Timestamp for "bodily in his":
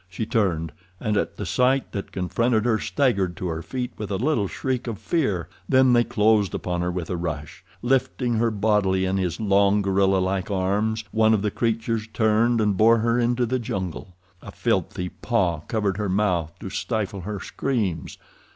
8.49-9.39